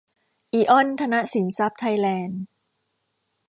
[0.53, 2.41] อิออน ธนสินทรัพย์ ไทยแลนด์